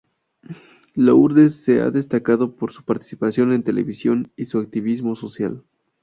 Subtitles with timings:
[0.95, 5.63] Lourdes se ha destacado por su participación en televisión y su activismo social.